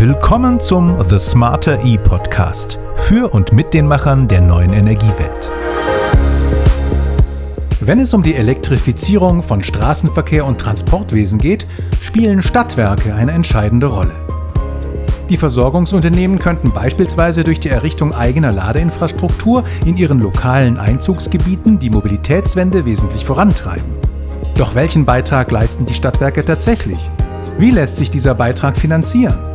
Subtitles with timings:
[0.00, 5.50] Willkommen zum The Smarter E Podcast für und mit den Machern der neuen Energiewelt.
[7.80, 11.66] Wenn es um die Elektrifizierung von Straßenverkehr und Transportwesen geht,
[12.00, 14.14] spielen Stadtwerke eine entscheidende Rolle.
[15.28, 22.86] Die Versorgungsunternehmen könnten beispielsweise durch die Errichtung eigener Ladeinfrastruktur in ihren lokalen Einzugsgebieten die Mobilitätswende
[22.86, 23.98] wesentlich vorantreiben.
[24.56, 27.00] Doch welchen Beitrag leisten die Stadtwerke tatsächlich?
[27.58, 29.49] Wie lässt sich dieser Beitrag finanzieren?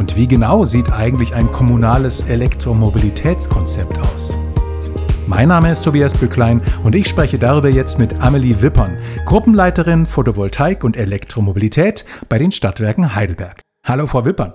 [0.00, 4.32] Und wie genau sieht eigentlich ein kommunales Elektromobilitätskonzept aus?
[5.26, 8.96] Mein Name ist Tobias Bücklein und ich spreche darüber jetzt mit Amelie Wippern,
[9.26, 13.60] Gruppenleiterin Photovoltaik und Elektromobilität bei den Stadtwerken Heidelberg.
[13.86, 14.54] Hallo, Frau Wippern.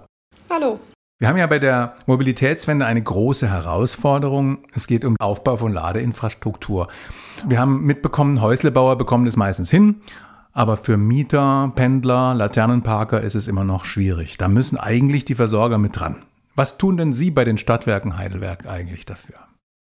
[0.49, 0.79] Hallo.
[1.19, 4.63] Wir haben ja bei der Mobilitätswende eine große Herausforderung.
[4.73, 6.87] Es geht um Aufbau von Ladeinfrastruktur.
[7.47, 10.01] Wir haben mitbekommen, Häuslebauer bekommen das meistens hin
[10.55, 14.37] aber für Mieter, Pendler, Laternenparker ist es immer noch schwierig.
[14.37, 16.23] Da müssen eigentlich die Versorger mit dran.
[16.55, 19.35] Was tun denn Sie bei den Stadtwerken Heidelberg eigentlich dafür?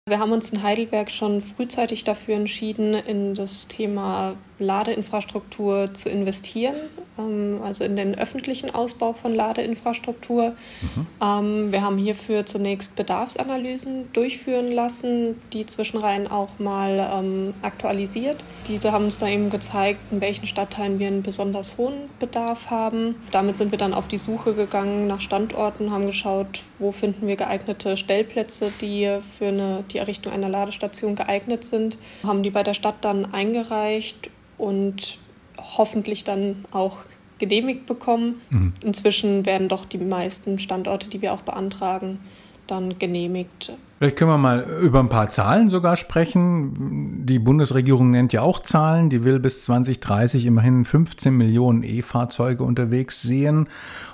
[0.08, 6.76] Wir haben uns in Heidelberg schon frühzeitig dafür entschieden, in das Thema Ladeinfrastruktur zu investieren,
[7.18, 10.50] ähm, also in den öffentlichen Ausbau von Ladeinfrastruktur.
[10.50, 11.06] Mhm.
[11.22, 18.36] Ähm, wir haben hierfür zunächst Bedarfsanalysen durchführen lassen, die Zwischenreihen auch mal ähm, aktualisiert.
[18.68, 23.16] Diese haben uns da eben gezeigt, in welchen Stadtteilen wir einen besonders hohen Bedarf haben.
[23.32, 27.36] Damit sind wir dann auf die Suche gegangen nach Standorten, haben geschaut, wo finden wir
[27.36, 32.74] geeignete Stellplätze, die für eine, die Errichtung einer Ladestation geeignet sind, haben die bei der
[32.74, 35.18] Stadt dann eingereicht und
[35.58, 36.98] hoffentlich dann auch
[37.38, 38.42] genehmigt bekommen.
[38.50, 38.74] Mhm.
[38.84, 42.20] Inzwischen werden doch die meisten Standorte, die wir auch beantragen,
[42.66, 43.72] dann genehmigt.
[43.98, 47.24] Vielleicht können wir mal über ein paar Zahlen sogar sprechen.
[47.24, 49.08] Die Bundesregierung nennt ja auch Zahlen.
[49.08, 53.68] Die will bis 2030 immerhin 15 Millionen E-Fahrzeuge unterwegs sehen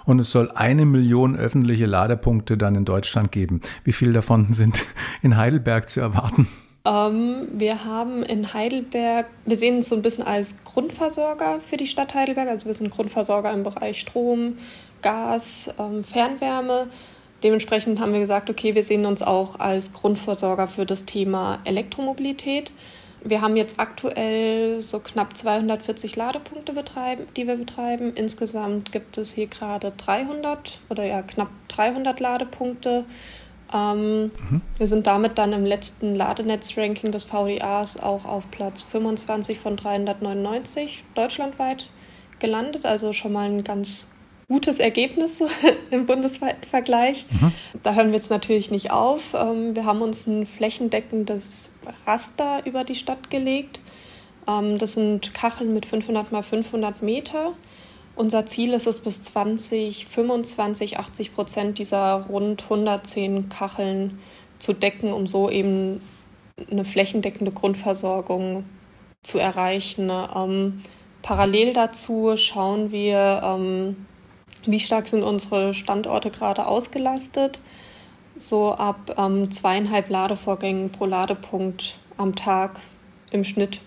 [0.05, 3.61] und es soll eine Million öffentliche Ladepunkte dann in Deutschland geben.
[3.83, 4.85] Wie viele davon sind
[5.23, 6.47] in Heidelberg zu erwarten?
[6.85, 11.87] Ähm, wir haben in Heidelberg, wir sehen uns so ein bisschen als Grundversorger für die
[11.87, 12.49] Stadt Heidelberg.
[12.49, 14.59] Also wir sind Grundversorger im Bereich Strom,
[15.01, 16.89] Gas, ähm, Fernwärme.
[17.43, 22.73] Dementsprechend haben wir gesagt, okay, wir sehen uns auch als Grundversorger für das Thema Elektromobilität.
[23.25, 28.13] Wir haben jetzt aktuell so knapp 240 Ladepunkte, betreiben, die wir betreiben.
[28.15, 33.05] Insgesamt gibt es hier gerade 300 oder ja knapp 300 Ladepunkte.
[33.73, 34.61] Ähm, mhm.
[34.77, 41.05] Wir sind damit dann im letzten Ladenetz-Ranking des VDAs auch auf Platz 25 von 399
[41.15, 41.91] deutschlandweit
[42.41, 42.85] gelandet.
[42.87, 44.11] Also schon mal ein ganz
[44.53, 45.43] gutes Ergebnis
[45.91, 47.25] im bundesweiten Vergleich.
[47.31, 47.53] Mhm.
[47.83, 49.33] Da hören wir jetzt natürlich nicht auf.
[49.33, 51.71] Ähm, wir haben uns ein flächendeckendes
[52.07, 53.81] Raster über die Stadt gelegt.
[54.47, 57.55] Ähm, das sind Kacheln mit 500 mal 500 Meter.
[58.15, 64.19] Unser Ziel ist es, bis 2025 80 Prozent dieser rund 110 Kacheln
[64.59, 66.03] zu decken, um so eben
[66.71, 68.65] eine flächendeckende Grundversorgung
[69.23, 70.11] zu erreichen.
[70.11, 70.83] Ähm,
[71.23, 73.97] parallel dazu schauen wir, ähm,
[74.65, 77.61] wie stark sind unsere Standorte gerade ausgelastet.
[78.37, 82.81] So ab ähm, zweieinhalb Ladevorgängen pro Ladepunkt am Tag
[83.31, 83.81] im Schnitt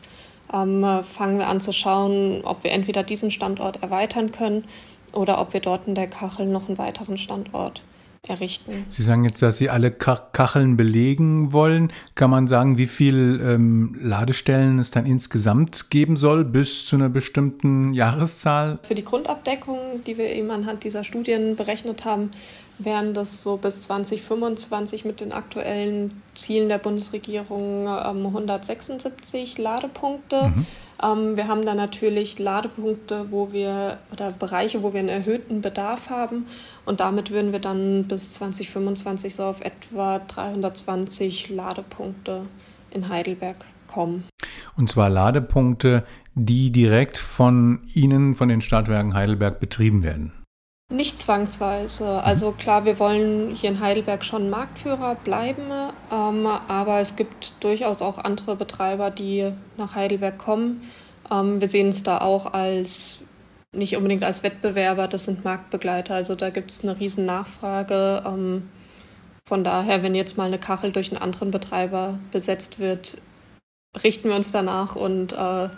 [0.53, 4.65] ähm, fangen wir an zu schauen, ob wir entweder diesen Standort erweitern können
[5.13, 7.81] oder ob wir dort in der Kachel noch einen weiteren Standort
[8.27, 8.85] errichten.
[8.89, 11.91] Sie sagen jetzt, dass Sie alle Kacheln belegen wollen.
[12.15, 17.09] Kann man sagen, wie viele ähm, Ladestellen es dann insgesamt geben soll bis zu einer
[17.09, 18.79] bestimmten Jahreszahl?
[18.83, 22.31] Für die Grundabdeckung, die wir eben anhand dieser Studien berechnet haben,
[22.77, 30.53] wären das so bis 2025 mit den aktuellen Zielen der Bundesregierung ähm, 176 Ladepunkte.
[30.55, 30.65] Mhm.
[31.03, 36.09] Ähm, wir haben da natürlich Ladepunkte, wo wir oder Bereiche, wo wir einen erhöhten Bedarf
[36.09, 36.45] haben.
[36.85, 42.41] Und damit würden wir dann bis 2025 so auf etwa 320 Ladepunkte
[42.91, 44.25] in Heidelberg kommen.
[44.75, 46.03] Und zwar Ladepunkte,
[46.33, 50.33] die direkt von Ihnen, von den Stadtwerken Heidelberg betrieben werden.
[50.93, 52.21] Nicht zwangsweise.
[52.21, 55.63] Also klar, wir wollen hier in Heidelberg schon Marktführer bleiben,
[56.11, 60.87] ähm, aber es gibt durchaus auch andere Betreiber, die nach Heidelberg kommen.
[61.31, 63.23] Ähm, wir sehen es da auch als
[63.71, 66.13] nicht unbedingt als Wettbewerber, das sind Marktbegleiter.
[66.13, 68.23] Also da gibt es eine riesen Nachfrage.
[68.25, 68.69] Ähm,
[69.43, 73.21] von daher, wenn jetzt mal eine Kachel durch einen anderen Betreiber besetzt wird,
[74.03, 75.69] richten wir uns danach und äh,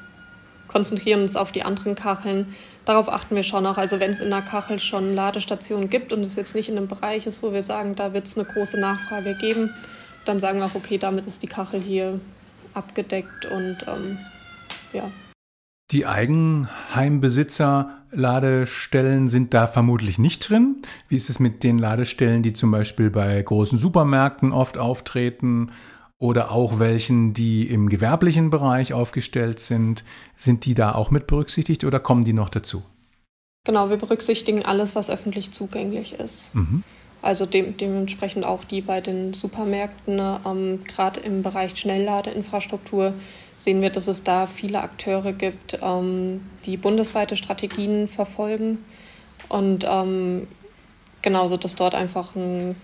[0.68, 2.54] konzentrieren uns auf die anderen Kacheln.
[2.88, 3.78] Darauf achten wir schon auch.
[3.78, 6.88] Also wenn es in der Kachel schon Ladestationen gibt und es jetzt nicht in einem
[6.88, 9.74] Bereich ist, wo wir sagen, da wird es eine große Nachfrage geben,
[10.24, 12.22] dann sagen wir auch, okay, damit ist die Kachel hier
[12.74, 14.18] abgedeckt und ähm,
[14.94, 15.12] ja.
[15.92, 20.78] Die Eigenheimbesitzer Ladestellen sind da vermutlich nicht drin.
[21.10, 25.74] Wie ist es mit den Ladestellen, die zum Beispiel bei großen Supermärkten oft auftreten
[26.20, 30.04] oder auch welchen, die im gewerblichen Bereich aufgestellt sind?
[30.36, 32.84] Sind die da auch mit berücksichtigt oder kommen die noch dazu?
[33.66, 36.56] Genau, wir berücksichtigen alles, was öffentlich zugänglich ist.
[36.56, 36.84] Mhm.
[37.22, 43.14] Also de dementsprechend auch die bei den Supermärkten, ähm, gerade im Bereich Schnellladeinfrastruktur
[43.58, 48.86] sehen wir, dass es da viele Akteure gibt, ähm, die bundesweite Strategien verfolgen.
[49.50, 50.48] Und ähm,
[51.22, 52.76] genauso, dass dort einfach ein,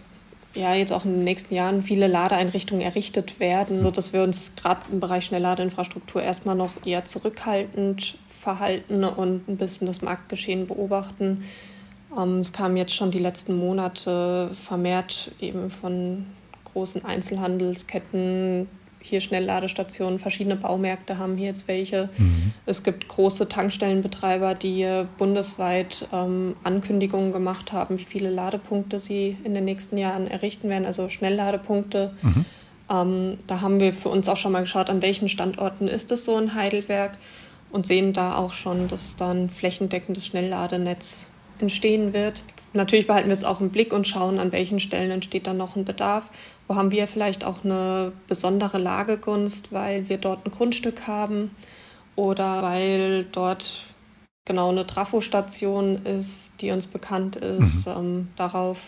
[0.55, 4.81] ja, jetzt auch in den nächsten Jahren viele Ladeeinrichtungen errichtet werden, sodass wir uns gerade
[4.91, 11.43] im Bereich Schnellladeinfrastruktur erstmal noch eher zurückhaltend verhalten und ein bisschen das Marktgeschehen beobachten.
[12.15, 16.27] Ähm, es kam jetzt schon die letzten Monate vermehrt eben von
[16.65, 18.67] großen Einzelhandelsketten,
[19.03, 22.09] hier Schnellladestationen, verschiedene Baumärkte haben hier jetzt welche.
[22.17, 22.53] Mhm.
[22.65, 29.53] Es gibt große Tankstellenbetreiber, die bundesweit ähm, Ankündigungen gemacht haben, wie viele Ladepunkte sie in
[29.53, 32.11] den nächsten Jahren errichten werden, also Schnellladepunkte.
[32.21, 32.45] Mhm.
[32.89, 36.25] Ähm, da haben wir für uns auch schon mal geschaut, an welchen Standorten ist es
[36.25, 37.17] so in Heidelberg
[37.71, 41.27] und sehen da auch schon, dass dann flächendeckendes Schnellladenetz
[41.59, 42.43] entstehen wird.
[42.73, 45.75] Natürlich behalten wir es auch im Blick und schauen, an welchen Stellen entsteht dann noch
[45.75, 46.29] ein Bedarf.
[46.67, 51.51] Wo haben wir vielleicht auch eine besondere Lagegunst, weil wir dort ein Grundstück haben
[52.15, 53.85] oder weil dort
[54.45, 57.87] genau eine Trafostation ist, die uns bekannt ist.
[57.87, 57.93] Mhm.
[57.95, 58.79] Ähm, darauf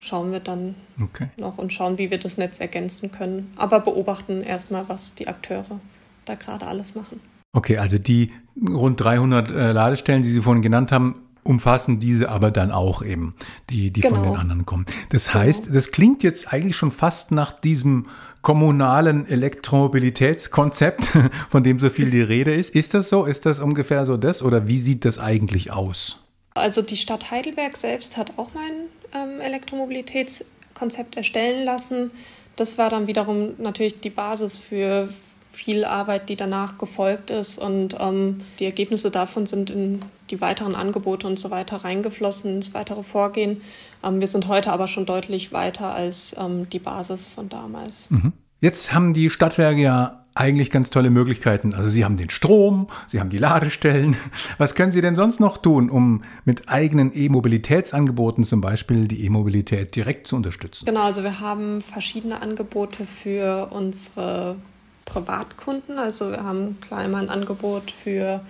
[0.00, 1.28] schauen wir dann okay.
[1.36, 3.52] noch und schauen, wie wir das Netz ergänzen können.
[3.56, 5.80] Aber beobachten erstmal, was die Akteure
[6.24, 7.20] da gerade alles machen.
[7.52, 8.32] Okay, also die
[8.68, 13.34] rund 300 äh, Ladestellen, die Sie vorhin genannt haben, umfassen diese aber dann auch eben,
[13.70, 14.16] die, die genau.
[14.16, 14.40] von den genau.
[14.40, 14.86] anderen kommen.
[15.10, 15.44] Das genau.
[15.44, 18.06] heißt, das klingt jetzt eigentlich schon fast nach diesem
[18.42, 21.10] kommunalen Elektromobilitätskonzept,
[21.50, 22.74] von dem so viel die Rede ist.
[22.74, 23.24] Ist das so?
[23.24, 24.42] Ist das ungefähr so das?
[24.42, 26.22] Oder wie sieht das eigentlich aus?
[26.54, 28.72] Also die Stadt Heidelberg selbst hat auch mein
[29.14, 32.10] ähm, Elektromobilitätskonzept erstellen lassen.
[32.56, 35.08] Das war dann wiederum natürlich die Basis für
[35.50, 37.58] viel Arbeit, die danach gefolgt ist.
[37.58, 40.00] Und ähm, die Ergebnisse davon sind in
[40.30, 43.62] die weiteren Angebote und so weiter reingeflossen, ins weitere Vorgehen.
[44.04, 48.10] Ähm, wir sind heute aber schon deutlich weiter als ähm, die Basis von damals.
[48.10, 48.32] Mhm.
[48.60, 51.74] Jetzt haben die Stadtwerke ja eigentlich ganz tolle Möglichkeiten.
[51.74, 54.16] Also Sie haben den Strom, Sie haben die Ladestellen.
[54.58, 59.96] Was können Sie denn sonst noch tun, um mit eigenen E-Mobilitätsangeboten zum Beispiel die E-Mobilität
[59.96, 60.86] direkt zu unterstützen?
[60.86, 64.56] Genau, also wir haben verschiedene Angebote für unsere
[65.04, 65.98] Privatkunden.
[65.98, 68.40] Also wir haben klar immer ein Angebot für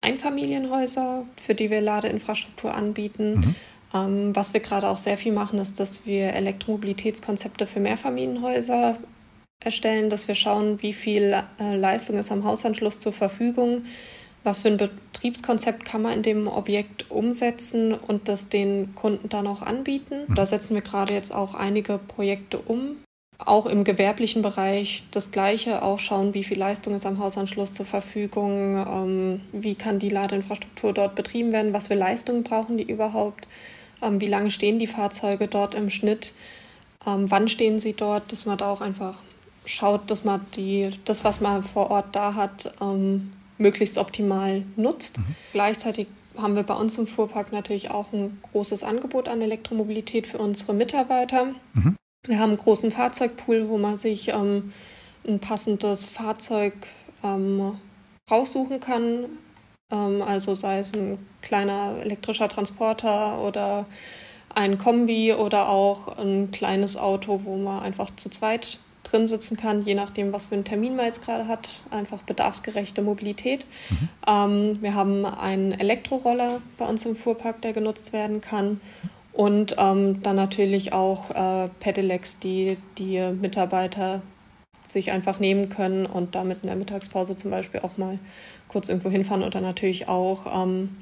[0.00, 3.34] Einfamilienhäuser, für die wir Ladeinfrastruktur anbieten.
[3.34, 3.54] Mhm.
[3.94, 8.98] Ähm, was wir gerade auch sehr viel machen, ist, dass wir Elektromobilitätskonzepte für Mehrfamilienhäuser
[9.60, 13.82] erstellen, dass wir schauen, wie viel äh, Leistung ist am Hausanschluss zur Verfügung,
[14.44, 19.46] was für ein Betriebskonzept kann man in dem Objekt umsetzen und das den Kunden dann
[19.46, 20.26] auch anbieten.
[20.28, 20.34] Mhm.
[20.34, 22.96] Da setzen wir gerade jetzt auch einige Projekte um,
[23.38, 27.86] auch im gewerblichen Bereich das Gleiche, auch schauen, wie viel Leistung ist am Hausanschluss zur
[27.86, 33.46] Verfügung, ähm, wie kann die Ladeinfrastruktur dort betrieben werden, was für Leistungen brauchen die überhaupt,
[34.02, 36.34] ähm, wie lange stehen die Fahrzeuge dort im Schnitt,
[37.06, 39.22] ähm, wann stehen sie dort, dass man da auch einfach
[39.64, 45.18] schaut, dass man die, das, was man vor Ort da hat, ähm, möglichst optimal nutzt.
[45.18, 45.36] Mhm.
[45.52, 50.38] Gleichzeitig haben wir bei uns im Fuhrpark natürlich auch ein großes Angebot an Elektromobilität für
[50.38, 51.48] unsere Mitarbeiter.
[51.74, 51.96] Mhm.
[52.28, 54.72] Wir haben einen großen Fahrzeugpool, wo man sich ähm,
[55.26, 56.74] ein passendes Fahrzeug
[57.24, 57.78] ähm,
[58.30, 59.24] raussuchen kann.
[59.90, 63.86] Ähm, also sei es ein kleiner elektrischer Transporter oder
[64.54, 69.82] ein Kombi oder auch ein kleines Auto, wo man einfach zu zweit drin sitzen kann,
[69.86, 71.70] je nachdem, was für einen Termin man jetzt gerade hat.
[71.90, 73.64] Einfach bedarfsgerechte Mobilität.
[73.88, 74.08] Mhm.
[74.26, 78.82] Ähm, wir haben einen Elektroroller bei uns im Fuhrpark, der genutzt werden kann.
[79.38, 84.20] Und ähm, dann natürlich auch äh, Pedelecs, die die Mitarbeiter
[84.84, 88.18] sich einfach nehmen können und damit in der Mittagspause zum Beispiel auch mal
[88.66, 90.96] kurz irgendwo hinfahren oder natürlich auch ähm,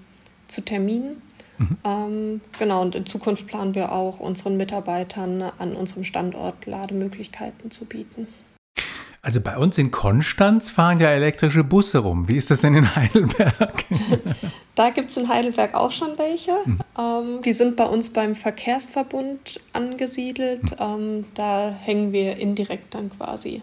[0.49, 1.23] zu Terminen.
[1.57, 1.79] Mhm.
[1.83, 7.87] Ähm, genau, und in Zukunft planen wir auch unseren Mitarbeitern an unserem Standort Lademöglichkeiten zu
[7.87, 8.29] bieten.
[9.27, 12.29] Also bei uns in Konstanz fahren ja elektrische Busse rum.
[12.29, 13.85] Wie ist das denn in Heidelberg?
[14.77, 16.53] da gibt es in Heidelberg auch schon welche.
[16.65, 16.79] Mhm.
[16.97, 20.63] Ähm, die sind bei uns beim Verkehrsverbund angesiedelt.
[20.63, 20.77] Mhm.
[20.79, 23.63] Ähm, da hängen wir indirekt dann quasi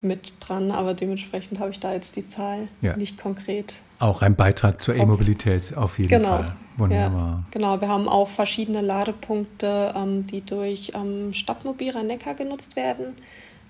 [0.00, 2.96] mit dran, aber dementsprechend habe ich da jetzt die Zahl ja.
[2.96, 3.74] nicht konkret.
[3.98, 6.38] Auch ein Beitrag zur E-Mobilität auf jeden genau.
[6.38, 6.56] Fall.
[6.78, 7.28] Wunderbar.
[7.28, 13.14] Ja, genau, wir haben auch verschiedene Ladepunkte, ähm, die durch ähm, Stadtmobil Rhein-Neckar genutzt werden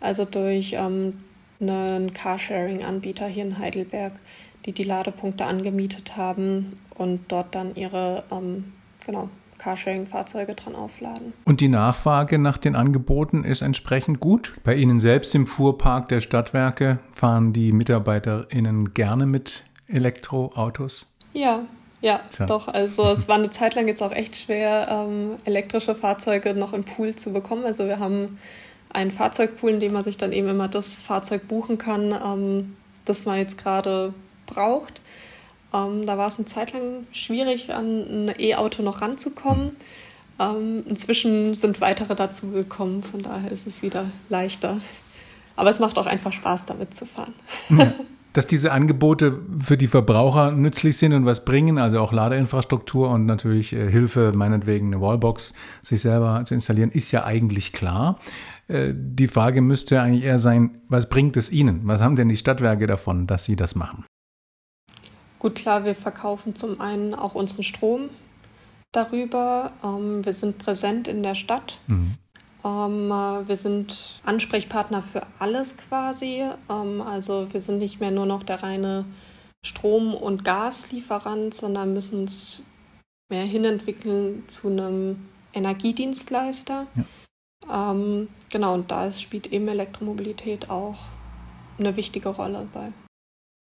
[0.00, 1.14] also durch ähm,
[1.60, 4.12] einen Carsharing-Anbieter hier in Heidelberg,
[4.64, 8.72] die die Ladepunkte angemietet haben und dort dann ihre ähm,
[9.04, 11.32] genau, Carsharing-Fahrzeuge dran aufladen.
[11.44, 14.54] Und die Nachfrage nach den Angeboten ist entsprechend gut.
[14.64, 21.06] Bei Ihnen selbst im Fuhrpark der Stadtwerke fahren die MitarbeiterInnen gerne mit Elektroautos?
[21.32, 21.62] Ja,
[22.00, 22.46] ja, Tja.
[22.46, 22.68] doch.
[22.68, 26.84] Also es war eine Zeit lang jetzt auch echt schwer, ähm, elektrische Fahrzeuge noch im
[26.84, 27.64] Pool zu bekommen.
[27.64, 28.38] Also wir haben
[28.90, 33.24] einen Fahrzeugpool, in dem man sich dann eben immer das Fahrzeug buchen kann, ähm, das
[33.24, 34.14] man jetzt gerade
[34.46, 35.00] braucht.
[35.72, 39.76] Ähm, da war es eine Zeit lang schwierig, an ein E-Auto noch ranzukommen.
[40.38, 44.80] Ähm, inzwischen sind weitere dazugekommen, von daher ist es wieder leichter.
[45.56, 47.34] Aber es macht auch einfach Spaß, damit zu fahren.
[47.70, 47.92] Ja.
[48.36, 53.24] Dass diese Angebote für die Verbraucher nützlich sind und was bringen, also auch Ladeinfrastruktur und
[53.24, 58.18] natürlich äh, Hilfe, meinetwegen eine Wallbox sich selber zu installieren, ist ja eigentlich klar.
[58.68, 61.80] Äh, die Frage müsste eigentlich eher sein, was bringt es Ihnen?
[61.84, 64.04] Was haben denn die Stadtwerke davon, dass Sie das machen?
[65.38, 68.10] Gut, klar, wir verkaufen zum einen auch unseren Strom
[68.92, 69.72] darüber.
[69.82, 71.78] Ähm, wir sind präsent in der Stadt.
[71.86, 72.16] Mhm.
[72.66, 76.44] Ähm, äh, wir sind Ansprechpartner für alles quasi.
[76.68, 79.04] Ähm, also wir sind nicht mehr nur noch der reine
[79.64, 82.66] Strom- und Gaslieferant, sondern müssen uns
[83.28, 86.86] mehr hinentwickeln zu einem Energiedienstleister.
[87.68, 87.92] Ja.
[87.92, 90.96] Ähm, genau, und da spielt eben Elektromobilität auch
[91.78, 92.92] eine wichtige Rolle bei.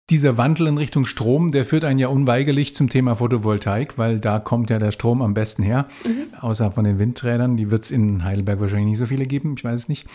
[0.09, 4.39] Dieser Wandel in Richtung Strom, der führt einen ja unweigerlich zum Thema Photovoltaik, weil da
[4.39, 6.33] kommt ja der Strom am besten her, mhm.
[6.41, 7.57] außer von den Windrädern.
[7.57, 10.07] Die wird es in Heidelberg wahrscheinlich nicht so viele geben, ich weiß es nicht.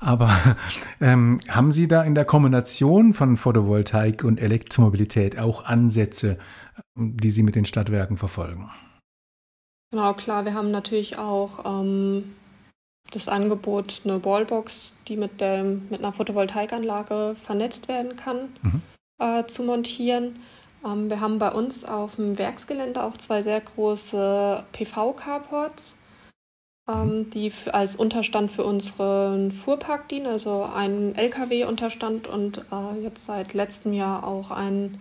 [0.00, 0.30] Aber
[1.00, 6.36] ähm, haben Sie da in der Kombination von Photovoltaik und Elektromobilität auch Ansätze,
[6.94, 8.70] die Sie mit den Stadtwerken verfolgen?
[9.92, 10.44] Genau, klar.
[10.44, 12.34] Wir haben natürlich auch ähm,
[13.12, 18.50] das Angebot, eine Wallbox, die mit, der, mit einer Photovoltaikanlage vernetzt werden kann.
[18.60, 18.82] Mhm
[19.18, 20.38] äh, zu montieren.
[20.84, 25.96] Ähm, wir haben bei uns auf dem Werksgelände auch zwei sehr große PV-Carports,
[26.88, 33.54] ähm, die als Unterstand für unseren Fuhrpark dienen, also ein LKW-Unterstand und äh, jetzt seit
[33.54, 35.00] letztem Jahr auch ein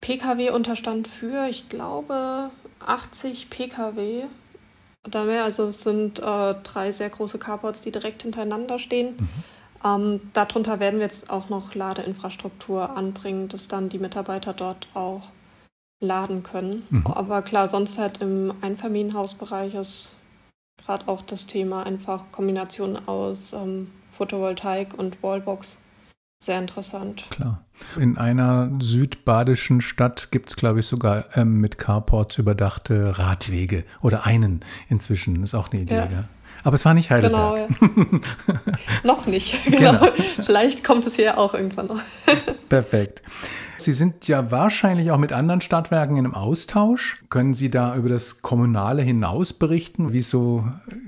[0.00, 4.24] PKW-Unterstand für, ich glaube, 80 PKW
[5.06, 5.44] oder mehr.
[5.44, 9.16] Also es sind äh, drei sehr große Carports, die direkt hintereinander stehen.
[9.18, 9.28] Mhm.
[9.84, 15.30] Ähm, darunter werden wir jetzt auch noch Ladeinfrastruktur anbringen, dass dann die Mitarbeiter dort auch
[16.00, 16.82] laden können.
[16.90, 17.06] Mhm.
[17.06, 20.16] Aber klar, sonst halt im Einfamilienhausbereich ist
[20.78, 25.78] gerade auch das Thema einfach Kombination aus ähm, Photovoltaik und Wallbox
[26.42, 27.26] sehr interessant.
[27.30, 27.64] Klar.
[27.98, 34.24] In einer südbadischen Stadt gibt es, glaube ich, sogar ähm, mit Carports überdachte Radwege oder
[34.24, 35.42] einen inzwischen.
[35.42, 36.08] Ist auch eine Idee, ja.
[36.10, 36.24] ja.
[36.62, 37.68] Aber es war nicht Heidelberg.
[37.68, 38.60] Genau, ja.
[39.04, 39.64] noch nicht.
[39.64, 39.92] Genau.
[39.98, 40.12] genau.
[40.40, 42.00] Vielleicht kommt es hier auch irgendwann noch.
[42.68, 43.22] Perfekt.
[43.76, 47.22] Sie sind ja wahrscheinlich auch mit anderen Stadtwerken in einem Austausch.
[47.30, 50.64] Können Sie da über das Kommunale hinaus berichten, wie es so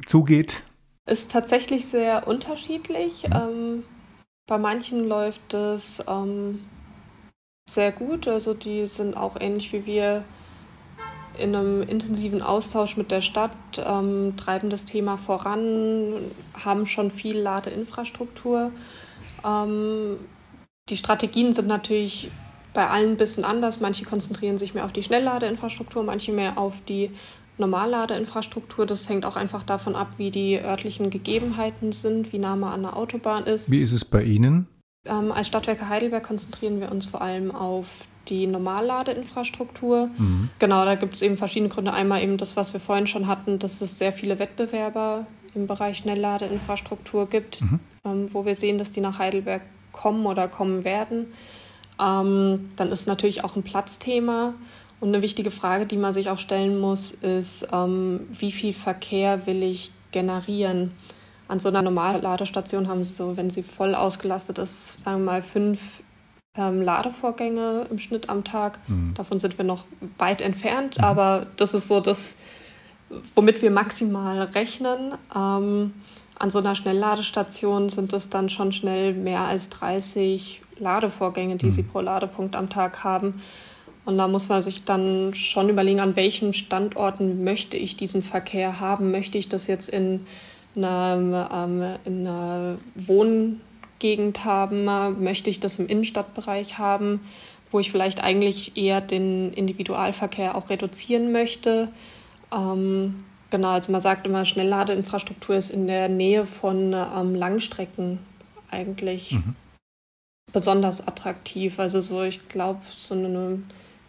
[0.07, 0.63] zugeht?
[1.07, 3.29] Ist tatsächlich sehr unterschiedlich.
[3.29, 3.35] Mhm.
[3.35, 3.83] Ähm,
[4.47, 6.61] bei manchen läuft es ähm,
[7.69, 8.27] sehr gut.
[8.27, 10.25] Also die sind auch ähnlich wie wir
[11.39, 16.15] in einem intensiven Austausch mit der Stadt, ähm, treiben das Thema voran,
[16.65, 18.73] haben schon viel Ladeinfrastruktur.
[19.45, 20.19] Ähm,
[20.89, 22.31] die Strategien sind natürlich
[22.75, 23.81] bei allen ein bisschen anders.
[23.81, 27.11] Manche konzentrieren sich mehr auf die Schnellladeinfrastruktur, manche mehr auf die
[27.59, 28.87] Normalladeinfrastruktur.
[28.87, 32.83] Das hängt auch einfach davon ab, wie die örtlichen Gegebenheiten sind, wie nah man an
[32.83, 33.71] der Autobahn ist.
[33.71, 34.67] Wie ist es bei Ihnen?
[35.07, 40.11] Ähm, als Stadtwerke Heidelberg konzentrieren wir uns vor allem auf die Normalladeinfrastruktur.
[40.17, 40.51] Mhm.
[40.59, 41.93] Genau, da gibt es eben verschiedene Gründe.
[41.93, 45.99] Einmal eben das, was wir vorhin schon hatten, dass es sehr viele Wettbewerber im Bereich
[45.99, 47.81] Schnellladeinfrastruktur gibt, mhm.
[48.05, 49.63] ähm, wo wir sehen, dass die nach Heidelberg
[49.93, 51.27] kommen oder kommen werden.
[52.01, 54.55] Ähm, dann ist natürlich auch ein Platzthema.
[55.01, 59.47] Und eine wichtige Frage, die man sich auch stellen muss, ist, ähm, wie viel Verkehr
[59.47, 60.93] will ich generieren?
[61.49, 65.43] An so einer Normalladestation haben Sie so, wenn sie voll ausgelastet ist, sagen wir mal
[65.43, 66.03] fünf
[66.57, 68.79] ähm, Ladevorgänge im Schnitt am Tag.
[68.89, 69.15] Mhm.
[69.15, 69.87] Davon sind wir noch
[70.19, 71.05] weit entfernt, mhm.
[71.05, 72.37] aber das ist so das,
[73.35, 75.15] womit wir maximal rechnen.
[75.35, 75.95] Ähm,
[76.39, 81.71] an so einer Schnellladestation sind es dann schon schnell mehr als 30 Ladevorgänge, die mhm.
[81.71, 83.41] sie pro Ladepunkt am Tag haben.
[84.05, 88.81] Und da muss man sich dann schon überlegen, an welchen Standorten möchte ich diesen Verkehr
[88.81, 89.13] haben.
[89.13, 90.27] Möchte ich das jetzt in
[90.75, 93.61] einer, ähm, in einer Wohn
[94.03, 94.85] Gegend haben?
[95.23, 97.21] Möchte ich das im Innenstadtbereich haben,
[97.71, 101.89] wo ich vielleicht eigentlich eher den Individualverkehr auch reduzieren möchte?
[102.53, 108.19] Ähm, genau, also man sagt immer, Schnellladeinfrastruktur ist in der Nähe von ähm, Langstrecken
[108.71, 109.55] eigentlich mhm.
[110.53, 111.79] besonders attraktiv.
[111.79, 113.63] Also so, ich glaube, so eine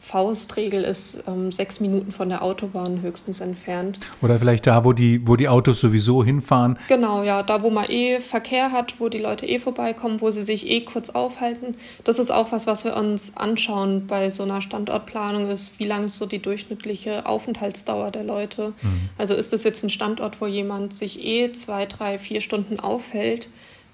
[0.03, 4.01] Faustregel ist ähm, sechs Minuten von der Autobahn höchstens entfernt.
[4.21, 6.77] Oder vielleicht da, wo die, wo die Autos sowieso hinfahren.
[6.89, 10.43] Genau, ja, da wo man eh Verkehr hat, wo die Leute eh vorbeikommen, wo sie
[10.43, 11.75] sich eh kurz aufhalten.
[12.03, 16.05] Das ist auch was, was wir uns anschauen bei so einer Standortplanung, ist, wie lang
[16.05, 18.73] ist so die durchschnittliche Aufenthaltsdauer der Leute.
[18.81, 19.09] Mhm.
[19.17, 23.47] Also ist das jetzt ein Standort, wo jemand sich eh zwei, drei, vier Stunden aufhält,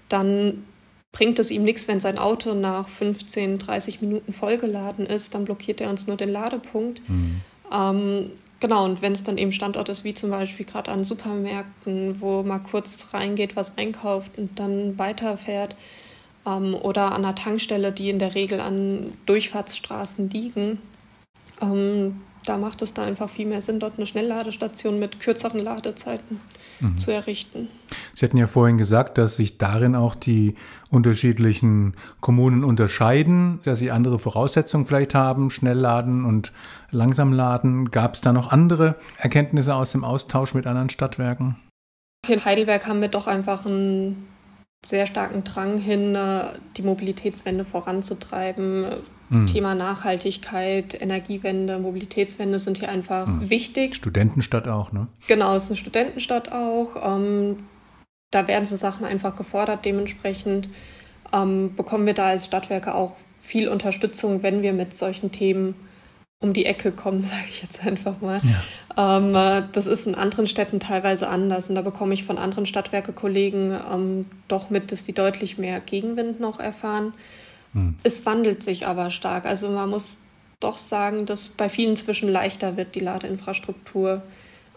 [0.10, 0.64] dann
[1.12, 5.82] bringt es ihm nichts, wenn sein Auto nach 15, 30 Minuten vollgeladen ist, dann blockiert
[5.82, 7.08] er uns nur den Ladepunkt.
[7.10, 7.42] Mhm.
[7.72, 12.22] Ähm, genau, und wenn es dann eben Standort ist, wie zum Beispiel gerade an Supermärkten,
[12.22, 15.76] wo man kurz reingeht, was einkauft und dann weiterfährt,
[16.46, 20.80] ähm, oder an einer Tankstelle, die in der Regel an Durchfahrtsstraßen liegen,
[21.62, 26.40] ähm, da macht es da einfach viel mehr Sinn, dort eine Schnellladestation mit kürzeren Ladezeiten
[26.80, 26.98] mhm.
[26.98, 27.68] zu errichten.
[28.16, 30.56] Sie hatten ja vorhin gesagt, dass sich darin auch die
[30.90, 36.52] unterschiedlichen Kommunen unterscheiden, dass sie andere Voraussetzungen vielleicht haben, schnell laden und
[36.90, 37.92] langsam laden.
[37.92, 41.56] Gab es da noch andere Erkenntnisse aus dem Austausch mit anderen Stadtwerken?
[42.28, 44.28] In Heidelberg haben wir doch einfach einen
[44.84, 49.04] sehr starken Drang hin, äh, die Mobilitätswende voranzutreiben.
[49.30, 49.48] Mhm.
[49.48, 53.50] Thema Nachhaltigkeit, Energiewende, Mobilitätswende sind hier einfach mhm.
[53.50, 53.96] wichtig.
[53.96, 55.08] Studentenstadt auch, ne?
[55.28, 56.96] Genau, es ist eine Studentenstadt auch.
[57.16, 57.58] Ähm,
[58.32, 59.86] da werden so Sachen einfach gefordert.
[59.86, 60.70] Dementsprechend
[61.34, 65.76] ähm, bekommen wir da als Stadtwerke auch viel Unterstützung, wenn wir mit solchen Themen
[66.42, 68.40] um die Ecke kommen, sage ich jetzt einfach mal.
[68.98, 69.18] Ja.
[69.18, 72.66] Ähm, äh, das ist in anderen Städten teilweise anders und da bekomme ich von anderen
[72.66, 77.14] Stadtwerke-Kollegen ähm, doch mit, dass die deutlich mehr Gegenwind noch erfahren.
[77.74, 77.96] Hm.
[78.04, 79.46] Es wandelt sich aber stark.
[79.46, 80.20] Also man muss
[80.60, 84.24] doch sagen, dass bei vielen inzwischen leichter wird, die Ladeinfrastruktur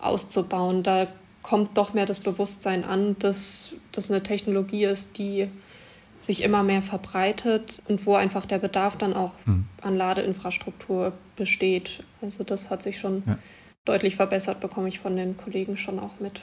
[0.00, 0.82] auszubauen.
[0.82, 1.08] Da
[1.42, 5.48] kommt doch mehr das Bewusstsein an, dass das eine Technologie ist, die
[6.20, 9.66] sich immer mehr verbreitet und wo einfach der Bedarf dann auch hm.
[9.80, 12.04] an Ladeinfrastruktur besteht.
[12.20, 13.38] Also das hat sich schon ja.
[13.84, 16.42] deutlich verbessert, bekomme ich von den Kollegen schon auch mit.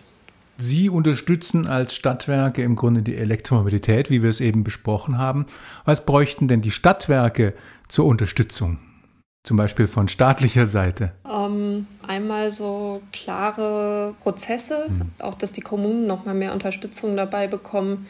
[0.62, 5.46] Sie unterstützen als Stadtwerke im Grunde die Elektromobilität, wie wir es eben besprochen haben.
[5.86, 7.54] Was bräuchten denn die Stadtwerke
[7.88, 8.78] zur Unterstützung?
[9.44, 11.14] Zum Beispiel von staatlicher Seite?
[11.26, 15.12] Ähm, einmal so klare Prozesse, hm.
[15.20, 18.08] auch dass die Kommunen noch mal mehr Unterstützung dabei bekommen,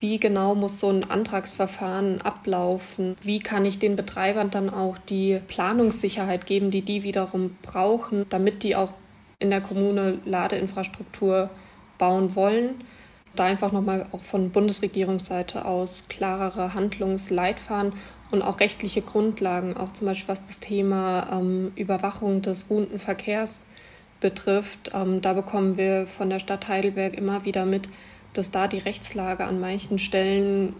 [0.00, 3.16] wie genau muss so ein Antragsverfahren ablaufen?
[3.22, 8.64] Wie kann ich den Betreibern dann auch die Planungssicherheit geben, die die wiederum brauchen, damit
[8.64, 8.92] die auch
[9.38, 11.48] in der Kommune Ladeinfrastruktur
[11.98, 12.76] bauen wollen?
[13.34, 17.92] Da einfach nochmal auch von Bundesregierungsseite aus klarere Handlungsleitfaden
[18.30, 23.64] und auch rechtliche Grundlagen, auch zum Beispiel was das Thema ähm, Überwachung des ruhenden Verkehrs
[24.20, 24.90] betrifft.
[24.94, 27.88] Ähm, da bekommen wir von der Stadt Heidelberg immer wieder mit,
[28.32, 30.74] dass da die Rechtslage an manchen Stellen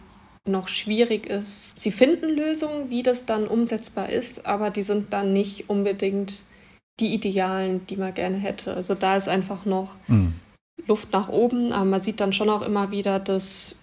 [0.47, 1.79] noch schwierig ist.
[1.79, 6.45] Sie finden Lösungen, wie das dann umsetzbar ist, aber die sind dann nicht unbedingt
[7.01, 8.75] die Idealen, die man gerne hätte.
[8.75, 10.35] Also da ist einfach noch mhm.
[10.87, 13.77] Luft nach oben, aber man sieht dann schon auch immer wieder, dass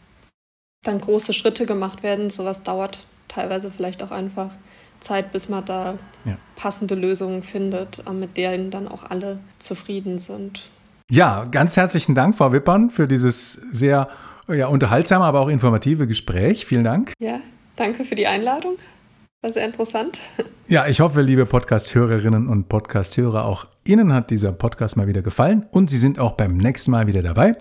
[0.84, 2.30] dann große Schritte gemacht werden.
[2.30, 4.52] Sowas dauert teilweise vielleicht auch einfach
[5.00, 6.38] Zeit, bis man da ja.
[6.56, 10.70] passende Lösungen findet, mit denen dann auch alle zufrieden sind.
[11.12, 14.10] Ja, ganz herzlichen Dank, Frau Wippern, für dieses sehr
[14.48, 16.66] ja, unterhaltsame, aber auch informative Gespräch.
[16.66, 17.14] Vielen Dank.
[17.20, 17.40] Ja,
[17.76, 18.78] danke für die Einladung.
[19.44, 20.20] War sehr interessant.
[20.70, 25.66] Ja, ich hoffe, liebe Podcast-Hörerinnen und Podcast-Hörer, auch Ihnen hat dieser Podcast mal wieder gefallen
[25.70, 27.52] und Sie sind auch beim nächsten Mal wieder dabei.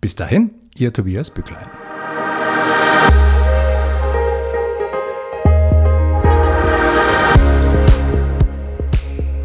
[0.00, 1.66] Bis dahin, Ihr Tobias Bücklein.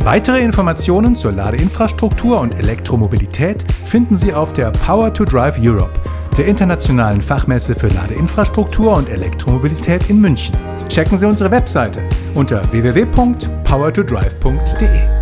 [0.03, 5.99] Weitere Informationen zur Ladeinfrastruktur und Elektromobilität finden Sie auf der Power to Drive Europe,
[6.37, 10.55] der internationalen Fachmesse für Ladeinfrastruktur und Elektromobilität in München.
[10.89, 12.01] Checken Sie unsere Webseite
[12.35, 15.20] unter www.powertodrive.de.